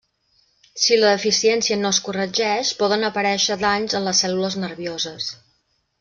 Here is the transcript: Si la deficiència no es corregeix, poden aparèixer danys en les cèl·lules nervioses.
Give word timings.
Si 0.83 0.95
la 1.01 1.09
deficiència 1.17 1.77
no 1.81 1.91
es 1.95 1.99
corregeix, 2.07 2.71
poden 2.79 3.07
aparèixer 3.09 3.57
danys 3.65 3.97
en 3.99 4.07
les 4.09 4.23
cèl·lules 4.25 4.57
nervioses. 4.67 5.29